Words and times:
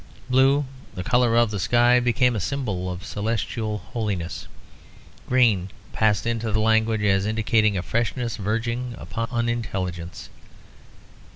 Blue, 0.31 0.65
the 0.95 1.03
colour 1.03 1.35
of 1.37 1.51
the 1.51 1.59
sky, 1.59 1.99
became 1.99 2.35
a 2.35 2.39
symbol 2.39 2.89
of 2.91 3.05
celestial 3.05 3.77
holiness; 3.93 4.47
green 5.27 5.69
passed 5.93 6.25
into 6.25 6.51
the 6.51 6.59
language 6.59 7.03
as 7.03 7.27
indicating 7.27 7.77
a 7.77 7.83
freshness 7.83 8.35
verging 8.37 8.95
upon 8.97 9.27
unintelligence. 9.29 10.31